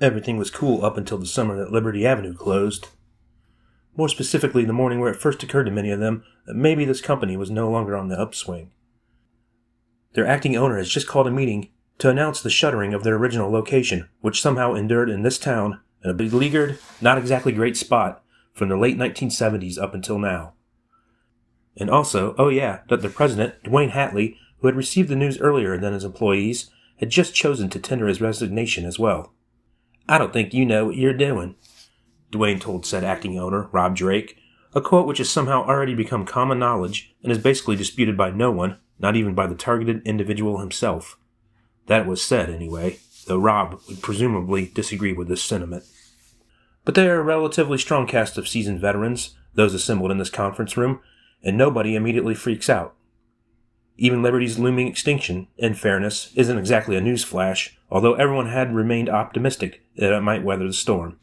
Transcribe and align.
Everything 0.00 0.36
was 0.36 0.50
cool 0.50 0.84
up 0.84 0.96
until 0.96 1.18
the 1.18 1.26
summer 1.26 1.56
that 1.56 1.72
Liberty 1.72 2.06
Avenue 2.06 2.34
closed. 2.34 2.88
More 3.96 4.08
specifically, 4.08 4.64
the 4.64 4.72
morning 4.72 5.00
where 5.00 5.10
it 5.10 5.20
first 5.20 5.42
occurred 5.42 5.64
to 5.64 5.72
many 5.72 5.90
of 5.90 5.98
them 5.98 6.22
that 6.46 6.54
maybe 6.54 6.84
this 6.84 7.00
company 7.00 7.36
was 7.36 7.50
no 7.50 7.68
longer 7.68 7.96
on 7.96 8.08
the 8.08 8.18
upswing. 8.18 8.70
Their 10.14 10.26
acting 10.26 10.56
owner 10.56 10.78
has 10.78 10.88
just 10.88 11.08
called 11.08 11.26
a 11.26 11.32
meeting 11.32 11.70
to 11.98 12.08
announce 12.08 12.40
the 12.40 12.48
shuttering 12.48 12.94
of 12.94 13.02
their 13.02 13.16
original 13.16 13.50
location, 13.50 14.08
which 14.20 14.40
somehow 14.40 14.74
endured 14.74 15.10
in 15.10 15.22
this 15.22 15.38
town 15.38 15.80
in 16.04 16.10
a 16.10 16.14
beleaguered, 16.14 16.78
not 17.00 17.18
exactly 17.18 17.50
great 17.50 17.76
spot 17.76 18.22
from 18.54 18.68
the 18.68 18.76
late 18.76 18.96
1970s 18.96 19.82
up 19.82 19.94
until 19.94 20.18
now. 20.18 20.54
And 21.76 21.90
also, 21.90 22.36
oh 22.38 22.48
yeah, 22.48 22.80
that 22.88 23.02
the 23.02 23.08
president, 23.08 23.62
Duane 23.64 23.90
Hatley, 23.90 24.36
who 24.58 24.68
had 24.68 24.76
received 24.76 25.08
the 25.08 25.16
news 25.16 25.40
earlier 25.40 25.76
than 25.76 25.92
his 25.92 26.04
employees, 26.04 26.70
had 26.98 27.10
just 27.10 27.34
chosen 27.34 27.68
to 27.70 27.80
tender 27.80 28.06
his 28.06 28.20
resignation 28.20 28.84
as 28.84 28.98
well. 28.98 29.32
I 30.08 30.16
don't 30.18 30.32
think 30.32 30.54
you 30.54 30.64
know 30.64 30.86
what 30.86 30.96
you're 30.96 31.12
doing, 31.12 31.56
Duane 32.30 32.60
told 32.60 32.86
said 32.86 33.04
acting 33.04 33.38
owner, 33.38 33.68
Rob 33.72 33.94
Drake, 33.94 34.38
a 34.74 34.80
quote 34.80 35.06
which 35.06 35.18
has 35.18 35.30
somehow 35.30 35.64
already 35.64 35.94
become 35.94 36.24
common 36.24 36.58
knowledge 36.58 37.14
and 37.22 37.32
is 37.32 37.38
basically 37.38 37.76
disputed 37.76 38.16
by 38.16 38.30
no 38.30 38.50
one, 38.50 38.78
not 38.98 39.16
even 39.16 39.34
by 39.34 39.46
the 39.46 39.54
targeted 39.54 40.06
individual 40.06 40.58
himself. 40.58 41.18
That 41.86 42.06
was 42.06 42.22
said, 42.22 42.50
anyway, 42.50 42.98
though 43.26 43.38
Rob 43.38 43.80
would 43.88 44.02
presumably 44.02 44.66
disagree 44.74 45.12
with 45.12 45.28
this 45.28 45.42
sentiment. 45.42 45.84
But 46.84 46.94
they 46.94 47.08
are 47.08 47.20
a 47.20 47.24
relatively 47.24 47.78
strong 47.78 48.06
cast 48.06 48.38
of 48.38 48.48
seasoned 48.48 48.80
veterans, 48.80 49.36
those 49.54 49.74
assembled 49.74 50.10
in 50.10 50.18
this 50.18 50.30
conference 50.30 50.76
room, 50.76 51.00
and 51.42 51.56
nobody 51.56 51.94
immediately 51.94 52.34
freaks 52.34 52.68
out. 52.68 52.94
Even 54.00 54.22
Liberty's 54.22 54.60
looming 54.60 54.86
extinction, 54.86 55.48
in 55.56 55.74
fairness, 55.74 56.32
isn't 56.36 56.56
exactly 56.56 56.94
a 56.94 57.00
newsflash, 57.00 57.72
although 57.90 58.14
everyone 58.14 58.48
had 58.48 58.72
remained 58.72 59.08
optimistic 59.08 59.82
that 59.96 60.12
it 60.12 60.20
might 60.20 60.44
weather 60.44 60.68
the 60.68 60.72
storm. 60.72 61.18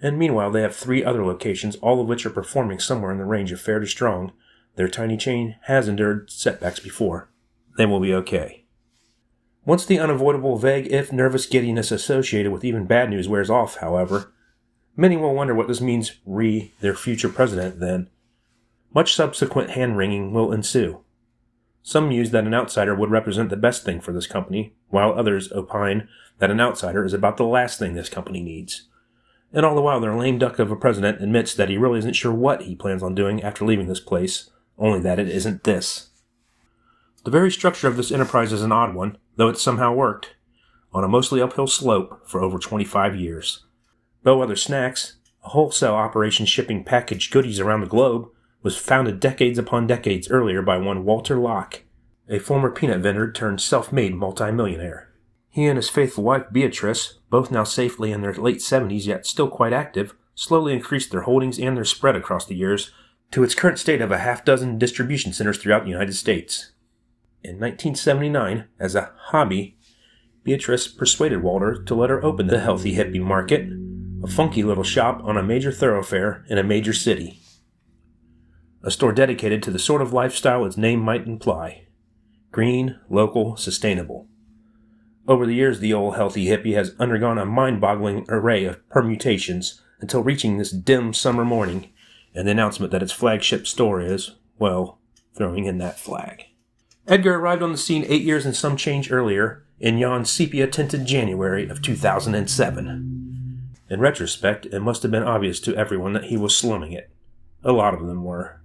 And 0.00 0.16
meanwhile, 0.16 0.52
they 0.52 0.62
have 0.62 0.76
three 0.76 1.04
other 1.04 1.26
locations, 1.26 1.74
all 1.76 2.00
of 2.00 2.06
which 2.06 2.24
are 2.24 2.30
performing 2.30 2.78
somewhere 2.78 3.10
in 3.10 3.18
the 3.18 3.24
range 3.24 3.50
of 3.50 3.60
fair 3.60 3.80
to 3.80 3.86
strong. 3.86 4.30
Their 4.76 4.88
tiny 4.88 5.16
chain 5.16 5.56
has 5.62 5.88
endured 5.88 6.30
setbacks 6.30 6.78
before. 6.78 7.30
They 7.76 7.86
will 7.86 8.00
be 8.00 8.14
okay. 8.14 8.64
Once 9.64 9.84
the 9.84 9.98
unavoidable 9.98 10.58
vague, 10.58 10.86
if 10.86 11.12
nervous 11.12 11.46
giddiness 11.46 11.90
associated 11.90 12.52
with 12.52 12.64
even 12.64 12.86
bad 12.86 13.10
news 13.10 13.28
wears 13.28 13.50
off, 13.50 13.78
however, 13.78 14.32
many 14.96 15.16
will 15.16 15.34
wonder 15.34 15.54
what 15.54 15.66
this 15.66 15.80
means 15.80 16.20
re 16.26 16.72
their 16.80 16.94
future 16.94 17.28
president 17.28 17.80
then. 17.80 18.08
Much 18.94 19.14
subsequent 19.14 19.70
hand 19.70 19.96
wringing 19.96 20.32
will 20.32 20.52
ensue. 20.52 21.00
Some 21.82 22.08
muse 22.08 22.30
that 22.30 22.44
an 22.44 22.54
outsider 22.54 22.94
would 22.94 23.10
represent 23.10 23.50
the 23.50 23.56
best 23.56 23.84
thing 23.84 24.00
for 24.00 24.12
this 24.12 24.26
company, 24.26 24.74
while 24.88 25.12
others 25.12 25.50
opine 25.52 26.08
that 26.38 26.50
an 26.50 26.60
outsider 26.60 27.04
is 27.04 27.12
about 27.12 27.36
the 27.36 27.44
last 27.44 27.78
thing 27.78 27.94
this 27.94 28.08
company 28.08 28.42
needs 28.42 28.88
and 29.52 29.66
all 29.66 29.74
the 29.74 29.82
while 29.82 30.00
their 30.00 30.16
lame 30.16 30.38
duck 30.38 30.58
of 30.58 30.70
a 30.70 30.76
president 30.76 31.22
admits 31.22 31.54
that 31.54 31.68
he 31.68 31.76
really 31.76 31.98
isn't 31.98 32.14
sure 32.14 32.32
what 32.32 32.62
he 32.62 32.74
plans 32.74 33.02
on 33.02 33.14
doing 33.14 33.42
after 33.42 33.64
leaving 33.64 33.86
this 33.86 34.00
place, 34.00 34.50
only 34.78 35.00
that 35.00 35.18
it 35.18 35.28
isn't 35.28 35.64
this. 35.64 36.10
The 37.24 37.30
very 37.30 37.50
structure 37.50 37.86
of 37.86 37.96
this 37.96 38.10
enterprise 38.10 38.52
is 38.52 38.62
an 38.62 38.72
odd 38.72 38.94
one, 38.94 39.18
though 39.36 39.48
it 39.48 39.58
somehow 39.58 39.92
worked, 39.92 40.34
on 40.92 41.04
a 41.04 41.08
mostly 41.08 41.40
uphill 41.40 41.66
slope 41.66 42.22
for 42.26 42.40
over 42.40 42.58
25 42.58 43.14
years. 43.14 43.64
Bellwether 44.24 44.56
Snacks, 44.56 45.16
a 45.44 45.50
wholesale 45.50 45.94
operation 45.94 46.46
shipping 46.46 46.82
packaged 46.82 47.32
goodies 47.32 47.60
around 47.60 47.80
the 47.80 47.86
globe, 47.86 48.28
was 48.62 48.76
founded 48.76 49.20
decades 49.20 49.58
upon 49.58 49.86
decades 49.86 50.30
earlier 50.30 50.62
by 50.62 50.76
one 50.76 51.04
Walter 51.04 51.36
Locke, 51.36 51.82
a 52.28 52.38
former 52.38 52.70
peanut 52.70 53.00
vendor 53.00 53.30
turned 53.30 53.60
self 53.60 53.92
made 53.92 54.14
multimillionaire. 54.14 55.12
He 55.50 55.66
and 55.66 55.76
his 55.76 55.90
faithful 55.90 56.24
wife 56.24 56.44
Beatrice, 56.50 57.18
both 57.28 57.50
now 57.50 57.64
safely 57.64 58.12
in 58.12 58.22
their 58.22 58.32
late 58.32 58.58
70s 58.58 59.06
yet 59.06 59.26
still 59.26 59.48
quite 59.48 59.72
active, 59.72 60.14
slowly 60.34 60.72
increased 60.72 61.10
their 61.10 61.22
holdings 61.22 61.58
and 61.58 61.76
their 61.76 61.84
spread 61.84 62.16
across 62.16 62.46
the 62.46 62.54
years 62.54 62.90
to 63.32 63.42
its 63.42 63.54
current 63.54 63.78
state 63.78 64.00
of 64.00 64.10
a 64.10 64.18
half 64.18 64.44
dozen 64.44 64.78
distribution 64.78 65.32
centers 65.32 65.58
throughout 65.58 65.84
the 65.84 65.90
United 65.90 66.14
States. 66.14 66.72
In 67.42 67.58
1979, 67.58 68.66
as 68.78 68.94
a 68.94 69.12
hobby, 69.16 69.76
Beatrice 70.44 70.88
persuaded 70.88 71.42
Walter 71.42 71.82
to 71.82 71.94
let 71.94 72.10
her 72.10 72.24
open 72.24 72.46
the 72.46 72.60
Healthy 72.60 72.94
Hippie 72.94 73.20
Market, 73.20 73.68
a 74.22 74.26
funky 74.26 74.62
little 74.62 74.84
shop 74.84 75.20
on 75.24 75.36
a 75.36 75.42
major 75.42 75.72
thoroughfare 75.72 76.44
in 76.48 76.58
a 76.58 76.62
major 76.62 76.92
city. 76.92 77.41
A 78.84 78.90
store 78.90 79.12
dedicated 79.12 79.62
to 79.62 79.70
the 79.70 79.78
sort 79.78 80.02
of 80.02 80.12
lifestyle 80.12 80.64
its 80.64 80.76
name 80.76 81.00
might 81.00 81.26
imply 81.26 81.86
green, 82.50 82.98
local, 83.08 83.56
sustainable. 83.56 84.26
Over 85.26 85.46
the 85.46 85.54
years, 85.54 85.80
the 85.80 85.94
old 85.94 86.16
healthy 86.16 86.46
hippie 86.46 86.74
has 86.74 86.94
undergone 86.98 87.38
a 87.38 87.46
mind 87.46 87.80
boggling 87.80 88.26
array 88.28 88.66
of 88.66 88.86
permutations 88.90 89.80
until 90.00 90.22
reaching 90.22 90.58
this 90.58 90.70
dim 90.70 91.14
summer 91.14 91.44
morning 91.44 91.90
and 92.34 92.46
the 92.46 92.50
announcement 92.50 92.92
that 92.92 93.02
its 93.02 93.12
flagship 93.12 93.66
store 93.66 94.00
is, 94.00 94.32
well, 94.58 94.98
throwing 95.34 95.64
in 95.64 95.78
that 95.78 95.98
flag. 95.98 96.44
Edgar 97.06 97.36
arrived 97.36 97.62
on 97.62 97.72
the 97.72 97.78
scene 97.78 98.04
eight 98.08 98.22
years 98.22 98.44
and 98.44 98.54
some 98.54 98.76
change 98.76 99.10
earlier 99.10 99.64
in 99.80 99.98
yon 99.98 100.24
sepia 100.24 100.66
tinted 100.66 101.06
January 101.06 101.68
of 101.68 101.82
2007. 101.82 103.68
In 103.88 104.00
retrospect, 104.00 104.66
it 104.66 104.80
must 104.80 105.02
have 105.02 105.10
been 105.10 105.22
obvious 105.22 105.60
to 105.60 105.76
everyone 105.76 106.12
that 106.12 106.24
he 106.24 106.36
was 106.36 106.56
slumming 106.56 106.92
it. 106.92 107.10
A 107.64 107.72
lot 107.72 107.94
of 107.94 108.06
them 108.06 108.24
were. 108.24 108.61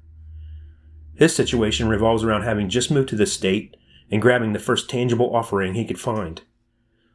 His 1.17 1.35
situation 1.35 1.87
revolves 1.87 2.23
around 2.23 2.43
having 2.43 2.69
just 2.69 2.91
moved 2.91 3.09
to 3.09 3.15
this 3.15 3.33
state 3.33 3.75
and 4.11 4.21
grabbing 4.21 4.53
the 4.53 4.59
first 4.59 4.87
tangible 4.87 5.35
offering 5.35 5.73
he 5.73 5.83
could 5.83 5.99
find. 5.99 6.43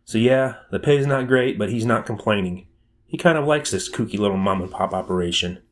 So 0.04 0.18
yeah, 0.18 0.56
the 0.72 0.80
pay's 0.80 1.06
not 1.06 1.28
great, 1.28 1.56
but 1.56 1.70
he's 1.70 1.86
not 1.86 2.04
complaining. 2.04 2.66
He 3.06 3.16
kind 3.16 3.38
of 3.38 3.46
likes 3.46 3.70
this 3.70 3.88
kooky 3.88 4.18
little 4.18 4.36
mom 4.36 4.60
and 4.60 4.70
pop 4.70 4.92
operation. 4.92 5.62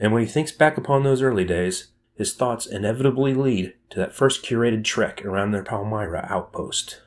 And 0.00 0.12
when 0.12 0.22
he 0.22 0.28
thinks 0.28 0.50
back 0.50 0.76
upon 0.76 1.04
those 1.04 1.22
early 1.22 1.44
days, 1.44 1.88
his 2.14 2.34
thoughts 2.34 2.66
inevitably 2.66 3.34
lead 3.34 3.74
to 3.90 4.00
that 4.00 4.14
first 4.14 4.44
curated 4.44 4.82
trek 4.82 5.24
around 5.24 5.52
their 5.52 5.62
Palmyra 5.62 6.26
outpost. 6.28 7.00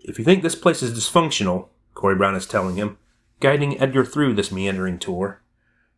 If 0.00 0.18
you 0.18 0.24
think 0.24 0.42
this 0.42 0.54
place 0.54 0.82
is 0.82 0.92
dysfunctional, 0.92 1.68
Corey 1.94 2.14
Brown 2.16 2.34
is 2.34 2.46
telling 2.46 2.76
him, 2.76 2.98
guiding 3.40 3.80
Edgar 3.80 4.04
through 4.04 4.34
this 4.34 4.52
meandering 4.52 4.98
tour, 4.98 5.40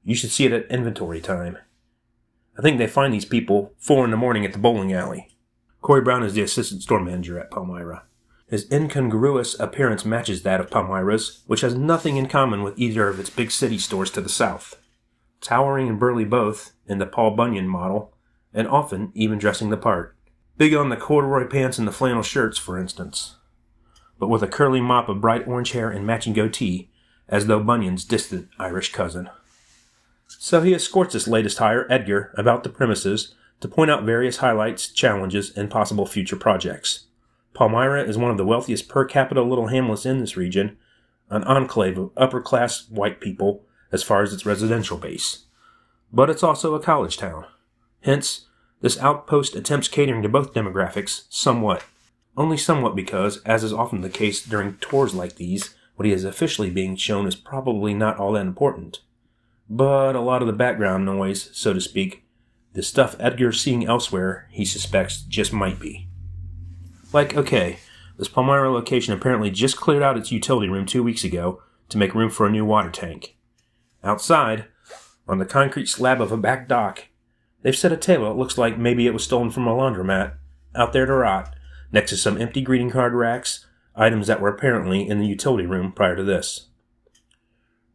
you 0.05 0.15
should 0.15 0.31
see 0.31 0.45
it 0.45 0.53
at 0.53 0.71
inventory 0.71 1.21
time. 1.21 1.59
I 2.59 2.63
think 2.63 2.79
they 2.79 2.87
find 2.87 3.15
these 3.15 3.25
people 3.25 3.73
four 3.79 4.05
in 4.05 4.11
the 4.11 4.17
morning 4.17 4.45
at 4.45 4.53
the 4.53 4.59
bowling 4.59 4.93
alley. 4.93 5.29
Corey 5.81 6.03
Brown 6.03 6.23
is 6.23 6.35
the 6.35 6.43
assistant 6.43 6.83
store 6.83 7.01
manager 7.01 7.39
at 7.39 7.51
Palmyra. 7.51 8.05
His 8.47 8.71
incongruous 8.71 9.59
appearance 9.59 10.05
matches 10.05 10.43
that 10.43 10.61
of 10.61 10.71
Palmyra's, 10.71 11.43
which 11.47 11.63
has 11.63 11.75
nothing 11.75 12.19
in 12.19 12.29
common 12.29 12.63
with 12.63 12.79
either 12.79 13.09
of 13.09 13.19
its 13.19 13.31
big 13.31 13.51
city 13.51 13.79
stores 13.79 14.11
to 14.11 14.21
the 14.21 14.29
south. 14.29 14.79
Towering 15.41 15.89
and 15.89 15.99
burly 15.99 16.27
both, 16.27 16.73
in 16.87 16.99
the 16.99 17.07
Paul 17.07 17.31
Bunyan 17.31 17.67
model, 17.67 18.13
and 18.53 18.69
often 18.69 19.11
even 19.15 19.39
dressing 19.39 19.71
the 19.71 19.79
part. 19.79 20.15
Big 20.59 20.75
on 20.75 20.91
the 20.91 20.97
corduroy 20.97 21.49
pants 21.49 21.79
and 21.79 21.89
the 21.89 21.93
flannel 21.93 22.23
shirts, 22.23 22.59
for 22.59 22.79
instance. 22.79 23.37
But 24.19 24.29
with 24.29 24.43
a 24.43 24.49
curly 24.49 24.83
mop 24.83 25.09
of 25.09 25.23
bright 25.23 25.49
orange 25.49 25.73
hair 25.73 25.91
and 25.91 26.07
matching 26.07 26.35
goatee, 26.35 26.91
as 27.29 27.47
though 27.47 27.61
Bunyan's 27.61 28.05
distant 28.05 28.49
Irish 28.59 28.93
cousin. 28.93 29.31
So 30.41 30.63
he 30.63 30.75
escorts 30.75 31.15
his 31.15 31.29
latest 31.29 31.59
hire, 31.59 31.87
Edgar, 31.91 32.35
about 32.37 32.65
the 32.65 32.71
premises 32.71 33.35
to 33.61 33.69
point 33.69 33.91
out 33.91 34.05
various 34.05 34.39
highlights, 34.39 34.89
challenges, 34.89 35.57
and 35.57 35.71
possible 35.71 36.07
future 36.07 36.37
projects. 36.37 37.05
Palmyra 37.55 38.03
is 38.05 38.19
one 38.19 38.31
of 38.31 38.37
the 38.37 38.45
wealthiest 38.45 38.89
per 38.89 39.05
capita 39.05 39.43
little 39.43 39.69
hamlets 39.69 40.07
in 40.07 40.21
this 40.21 40.37
region, 40.37 40.77
an 41.31 41.45
enclave 41.45 41.99
of 41.99 42.11
upper 42.17 42.41
class 42.41 42.89
white 42.89 43.21
people 43.21 43.65
as 43.93 44.03
far 44.03 44.23
as 44.23 44.33
its 44.33 44.47
residential 44.47 44.97
base. 44.97 45.45
But 46.13 46.29
it's 46.29 46.43
also 46.43 46.75
a 46.75 46.81
college 46.81 47.17
town. 47.17 47.47
Hence, 48.01 48.47
this 48.81 48.99
outpost 48.99 49.55
attempts 49.55 49.89
catering 49.89 50.23
to 50.23 50.29
both 50.29 50.55
demographics 50.55 51.25
somewhat. 51.29 51.85
Only 52.37 52.57
somewhat 52.57 52.97
because, 52.97 53.41
as 53.45 53.63
is 53.63 53.73
often 53.73 54.01
the 54.01 54.11
case 54.11 54.45
during 54.45 54.77
tours 54.79 55.15
like 55.15 55.37
these, 55.37 55.75
what 55.97 56.07
he 56.07 56.13
is 56.13 56.25
officially 56.25 56.71
being 56.71 56.97
shown 56.97 57.27
is 57.27 57.37
probably 57.37 57.95
not 57.95 58.19
all 58.19 58.33
that 58.33 58.41
important. 58.41 59.01
But 59.75 60.15
a 60.15 60.21
lot 60.21 60.43
of 60.43 60.47
the 60.47 60.53
background 60.53 61.07
noise, 61.07 61.49
so 61.55 61.73
to 61.73 61.81
speak, 61.81 62.27
the 62.75 62.83
stuff 62.83 63.17
Edgar's 63.19 63.59
seeing 63.59 63.87
elsewhere, 63.87 64.47
he 64.51 64.67
suspects 64.67 65.23
just 65.23 65.51
might 65.51 65.81
be. 65.81 66.09
Like, 67.11 67.35
okay, 67.35 67.79
this 68.19 68.29
Palmyra 68.29 68.71
location 68.71 69.15
apparently 69.15 69.51
just 69.51 69.79
cleared 69.79 70.03
out 70.03 70.19
its 70.19 70.31
utility 70.31 70.69
room 70.69 70.85
two 70.85 71.03
weeks 71.03 71.25
ago 71.25 71.63
to 71.89 71.97
make 71.97 72.15
room 72.15 72.29
for 72.29 72.47
a 72.47 72.51
new 72.51 72.67
water 72.67 72.91
tank. 72.91 73.39
Outside, 74.05 74.67
on 75.27 75.39
the 75.39 75.47
concrete 75.47 75.89
slab 75.89 76.21
of 76.21 76.33
a 76.33 76.37
back 76.37 76.69
dock, 76.69 77.09
they've 77.63 77.75
set 77.75 77.93
a 77.93 77.97
table 77.97 78.27
that 78.27 78.39
looks 78.39 78.59
like 78.59 78.77
maybe 78.77 79.07
it 79.07 79.15
was 79.15 79.25
stolen 79.25 79.51
from 79.51 79.67
a 79.67 79.73
laundromat, 79.73 80.35
out 80.75 80.93
there 80.93 81.07
to 81.07 81.15
rot, 81.15 81.55
next 81.91 82.11
to 82.11 82.19
some 82.19 82.39
empty 82.39 82.61
greeting 82.61 82.91
card 82.91 83.15
racks, 83.15 83.65
items 83.97 84.27
that 84.27 84.43
were 84.43 84.51
apparently 84.51 85.09
in 85.09 85.19
the 85.19 85.27
utility 85.27 85.65
room 85.65 85.93
prior 85.93 86.15
to 86.15 86.25
this. 86.25 86.69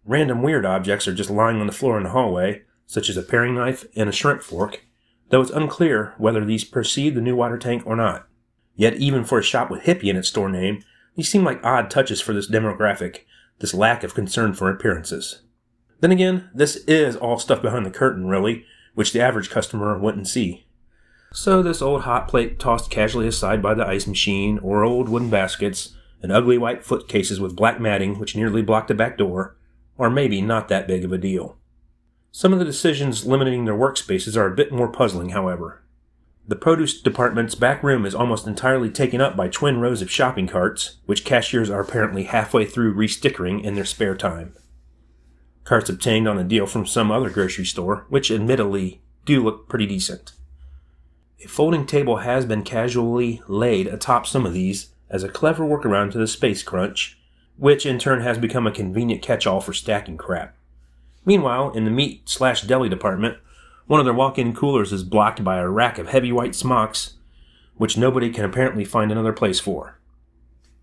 Random 0.07 0.41
weird 0.41 0.65
objects 0.65 1.05
are 1.05 1.13
just 1.13 1.29
lying 1.29 1.59
on 1.59 1.67
the 1.67 1.73
floor 1.73 1.97
in 1.97 2.03
the 2.03 2.11
hallway, 2.11 2.63
such 2.85 3.09
as 3.09 3.17
a 3.17 3.21
paring 3.21 3.55
knife 3.55 3.85
and 3.93 4.07
a 4.07 4.13
shrimp 4.13 4.41
fork, 4.41 4.85
though 5.29 5.41
it's 5.41 5.51
unclear 5.51 6.13
whether 6.17 6.45
these 6.45 6.63
precede 6.63 7.13
the 7.13 7.21
new 7.21 7.35
water 7.35 7.57
tank 7.57 7.83
or 7.85 7.97
not. 7.97 8.25
Yet, 8.73 8.95
even 8.95 9.25
for 9.25 9.37
a 9.37 9.43
shop 9.43 9.69
with 9.69 9.83
hippie 9.83 10.09
in 10.09 10.15
its 10.15 10.29
store 10.29 10.47
name, 10.47 10.81
these 11.15 11.27
seem 11.27 11.43
like 11.43 11.61
odd 11.61 11.89
touches 11.89 12.21
for 12.21 12.31
this 12.31 12.49
demographic, 12.49 13.25
this 13.59 13.73
lack 13.73 14.05
of 14.05 14.13
concern 14.13 14.53
for 14.53 14.69
appearances. 14.69 15.41
Then 15.99 16.13
again, 16.13 16.49
this 16.53 16.77
is 16.85 17.17
all 17.17 17.37
stuff 17.37 17.61
behind 17.61 17.85
the 17.85 17.91
curtain, 17.91 18.27
really, 18.27 18.63
which 18.93 19.11
the 19.11 19.19
average 19.19 19.49
customer 19.49 19.99
wouldn't 19.99 20.29
see. 20.29 20.67
So 21.33 21.61
this 21.61 21.81
old 21.81 22.03
hot 22.03 22.29
plate 22.29 22.59
tossed 22.59 22.89
casually 22.89 23.27
aside 23.27 23.61
by 23.61 23.73
the 23.73 23.85
ice 23.85 24.07
machine, 24.07 24.57
or 24.59 24.85
old 24.85 25.09
wooden 25.09 25.29
baskets, 25.29 25.97
and 26.23 26.31
ugly 26.31 26.57
white 26.57 26.85
foot 26.85 27.09
cases 27.09 27.41
with 27.41 27.57
black 27.57 27.81
matting 27.81 28.19
which 28.19 28.37
nearly 28.37 28.61
blocked 28.61 28.87
the 28.87 28.93
back 28.93 29.17
door, 29.17 29.56
are 29.99 30.09
maybe 30.09 30.41
not 30.41 30.67
that 30.69 30.87
big 30.87 31.03
of 31.03 31.11
a 31.11 31.17
deal. 31.17 31.57
Some 32.31 32.53
of 32.53 32.59
the 32.59 32.65
decisions 32.65 33.25
limiting 33.25 33.65
their 33.65 33.73
workspaces 33.73 34.37
are 34.37 34.45
a 34.45 34.55
bit 34.55 34.71
more 34.71 34.87
puzzling, 34.87 35.29
however. 35.29 35.83
The 36.47 36.55
produce 36.55 37.01
department's 37.01 37.55
back 37.55 37.83
room 37.83 38.05
is 38.05 38.15
almost 38.15 38.47
entirely 38.47 38.89
taken 38.89 39.19
up 39.19 39.35
by 39.35 39.49
twin 39.49 39.79
rows 39.79 40.01
of 40.01 40.09
shopping 40.09 40.47
carts, 40.47 40.97
which 41.05 41.25
cashiers 41.25 41.69
are 41.69 41.81
apparently 41.81 42.23
halfway 42.23 42.65
through 42.65 42.95
restickering 42.95 43.63
in 43.63 43.75
their 43.75 43.83
spare 43.85 44.15
time. 44.15 44.55
Carts 45.65 45.89
obtained 45.89 46.27
on 46.27 46.37
a 46.37 46.45
deal 46.45 46.65
from 46.65 46.85
some 46.85 47.11
other 47.11 47.29
grocery 47.29 47.65
store, 47.65 48.05
which 48.07 48.31
admittedly 48.31 49.01
do 49.25 49.43
look 49.43 49.67
pretty 49.67 49.85
decent. 49.85 50.31
A 51.43 51.47
folding 51.47 51.85
table 51.85 52.17
has 52.17 52.45
been 52.45 52.63
casually 52.63 53.41
laid 53.47 53.87
atop 53.87 54.25
some 54.25 54.45
of 54.45 54.53
these 54.53 54.93
as 55.09 55.23
a 55.23 55.29
clever 55.29 55.65
workaround 55.65 56.11
to 56.11 56.17
the 56.17 56.27
space 56.27 56.63
crunch, 56.63 57.19
which 57.57 57.85
in 57.85 57.99
turn 57.99 58.21
has 58.21 58.37
become 58.37 58.65
a 58.65 58.71
convenient 58.71 59.21
catch-all 59.21 59.61
for 59.61 59.73
stacking 59.73 60.17
crap. 60.17 60.55
Meanwhile, 61.25 61.71
in 61.71 61.85
the 61.85 61.91
meat 61.91 62.29
slash 62.29 62.61
deli 62.61 62.89
department, 62.89 63.37
one 63.85 63.99
of 63.99 64.05
their 64.05 64.13
walk-in 64.13 64.55
coolers 64.55 64.93
is 64.93 65.03
blocked 65.03 65.43
by 65.43 65.57
a 65.57 65.67
rack 65.67 65.97
of 65.97 66.07
heavy 66.07 66.31
white 66.31 66.55
smocks, 66.55 67.15
which 67.75 67.97
nobody 67.97 68.29
can 68.29 68.45
apparently 68.45 68.85
find 68.85 69.11
another 69.11 69.33
place 69.33 69.59
for. 69.59 69.99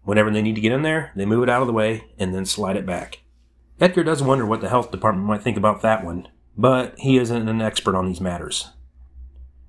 Whenever 0.03 0.31
they 0.31 0.43
need 0.43 0.55
to 0.55 0.61
get 0.61 0.73
in 0.73 0.83
there, 0.83 1.13
they 1.17 1.25
move 1.25 1.43
it 1.43 1.49
out 1.49 1.63
of 1.63 1.67
the 1.67 1.73
way 1.73 2.05
and 2.19 2.35
then 2.35 2.45
slide 2.45 2.77
it 2.77 2.87
back. 2.87 3.21
Edgar 3.81 4.05
does 4.05 4.23
wonder 4.23 4.47
what 4.47 4.61
the 4.61 4.69
health 4.69 4.91
department 4.91 5.27
might 5.27 5.43
think 5.43 5.57
about 5.57 5.83
that 5.83 6.05
one, 6.05 6.29
but 6.57 6.95
he 6.99 7.17
isn't 7.17 7.49
an 7.49 7.61
expert 7.61 7.97
on 7.97 8.07
these 8.07 8.21
matters 8.21 8.71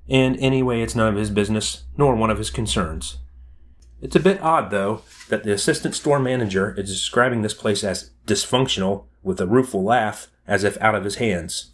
and 0.08 0.38
anyway, 0.38 0.82
it's 0.82 0.96
none 0.96 1.08
of 1.08 1.20
his 1.20 1.30
business, 1.30 1.84
nor 1.98 2.16
one 2.16 2.30
of 2.30 2.38
his 2.38 2.50
concerns. 2.50 3.18
It's 4.02 4.16
a 4.16 4.20
bit 4.20 4.42
odd, 4.42 4.72
though, 4.72 5.02
that 5.30 5.44
the 5.44 5.54
assistant 5.54 5.96
store 5.96 6.20
manager 6.20 6.76
is 6.78 6.90
describing 6.90 7.42
this 7.42 7.54
place 7.54 7.84
as 7.84 8.12
dysfunctional 8.28 9.06
with 9.24 9.40
a 9.42 9.48
rueful 9.48 9.84
laugh 9.84 10.28
as 10.48 10.64
if 10.64 10.80
out 10.82 10.96
of 10.96 11.04
his 11.04 11.16
hands. 11.16 11.72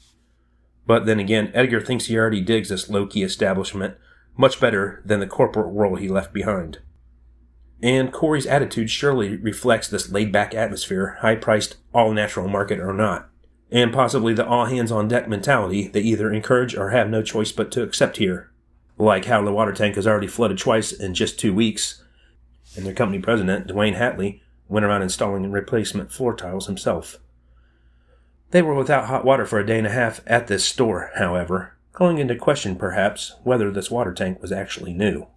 But 0.86 1.06
then 1.06 1.20
again, 1.20 1.52
Edgar 1.54 1.82
thinks 1.82 2.06
he 2.06 2.18
already 2.18 2.42
digs 2.42 2.70
this 2.70 2.90
low 2.90 3.06
key 3.06 3.24
establishment 3.24 3.98
much 4.38 4.60
better 4.60 5.02
than 5.06 5.20
the 5.20 5.28
corporate 5.28 5.70
world 5.70 6.00
he 6.00 6.08
left 6.08 6.34
behind. 6.34 6.80
And 7.84 8.14
Corey's 8.14 8.46
attitude 8.46 8.90
surely 8.90 9.36
reflects 9.36 9.88
this 9.88 10.12
laid 10.12 10.32
back 10.32 10.54
atmosphere, 10.54 11.18
high 11.22 11.36
priced, 11.36 11.78
all 11.94 12.14
natural 12.14 12.48
market 12.48 12.80
or 12.80 12.94
not 12.94 13.32
and 13.72 13.94
possibly 13.94 14.34
the 14.34 14.46
all 14.46 14.66
hands 14.66 14.92
on 14.92 15.08
deck 15.08 15.28
mentality 15.28 15.88
they 15.88 16.02
either 16.02 16.32
encourage 16.32 16.76
or 16.76 16.90
have 16.90 17.10
no 17.10 17.22
choice 17.22 17.52
but 17.52 17.72
to 17.72 17.82
accept 17.82 18.18
here. 18.18 18.52
Like 18.98 19.26
how 19.26 19.44
the 19.44 19.54
water 19.54 19.72
tank 19.72 19.96
has 19.96 20.06
already 20.06 20.28
flooded 20.28 20.58
twice 20.58 20.92
in 20.92 21.14
just 21.14 21.40
two 21.40 21.54
weeks, 21.54 22.04
and 22.76 22.86
their 22.86 22.94
company 22.94 23.20
president, 23.22 23.68
Duane 23.68 23.96
Hatley, 23.96 24.42
went 24.68 24.86
around 24.86 25.02
installing 25.02 25.52
replacement 25.52 26.12
floor 26.12 26.36
tiles 26.36 26.68
himself. 26.68 27.20
They 28.52 28.62
were 28.62 28.76
without 28.76 29.06
hot 29.06 29.26
water 29.26 29.46
for 29.46 29.60
a 29.60 29.66
day 29.66 29.78
and 29.78 29.88
a 29.88 29.92
half 29.92 30.22
at 30.28 30.48
this 30.48 30.66
store, 30.66 31.12
however, 31.16 31.74
calling 31.94 32.18
into 32.18 32.36
question, 32.36 32.76
perhaps, 32.76 33.36
whether 33.44 33.72
this 33.72 33.92
water 33.92 34.14
tank 34.14 34.42
was 34.42 34.52
actually 34.52 34.94
new. 34.94 35.28